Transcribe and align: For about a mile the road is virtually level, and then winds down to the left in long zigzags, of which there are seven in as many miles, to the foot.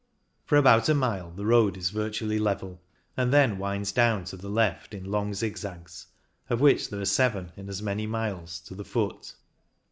For 0.47 0.57
about 0.57 0.89
a 0.89 0.95
mile 0.95 1.29
the 1.29 1.45
road 1.45 1.77
is 1.77 1.91
virtually 1.91 2.39
level, 2.39 2.81
and 3.15 3.31
then 3.31 3.59
winds 3.59 3.91
down 3.91 4.23
to 4.25 4.35
the 4.35 4.49
left 4.49 4.95
in 4.95 5.05
long 5.11 5.31
zigzags, 5.35 6.07
of 6.49 6.59
which 6.59 6.89
there 6.89 7.01
are 7.01 7.05
seven 7.05 7.51
in 7.55 7.69
as 7.69 7.83
many 7.83 8.07
miles, 8.07 8.59
to 8.61 8.73
the 8.73 8.83
foot. 8.83 9.35